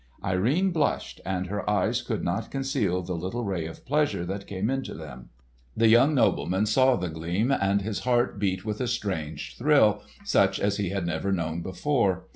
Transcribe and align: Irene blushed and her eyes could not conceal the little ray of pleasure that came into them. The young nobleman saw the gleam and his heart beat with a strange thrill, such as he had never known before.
Irene 0.23 0.71
blushed 0.71 1.21
and 1.23 1.45
her 1.45 1.69
eyes 1.69 2.01
could 2.01 2.23
not 2.23 2.49
conceal 2.49 3.03
the 3.03 3.13
little 3.13 3.43
ray 3.43 3.67
of 3.67 3.85
pleasure 3.85 4.25
that 4.25 4.47
came 4.47 4.67
into 4.71 4.95
them. 4.95 5.29
The 5.77 5.89
young 5.89 6.15
nobleman 6.15 6.65
saw 6.65 6.95
the 6.95 7.07
gleam 7.07 7.51
and 7.51 7.83
his 7.83 7.99
heart 7.99 8.39
beat 8.39 8.65
with 8.65 8.81
a 8.81 8.87
strange 8.87 9.55
thrill, 9.59 10.01
such 10.25 10.59
as 10.59 10.77
he 10.77 10.89
had 10.89 11.05
never 11.05 11.31
known 11.31 11.61
before. 11.61 12.25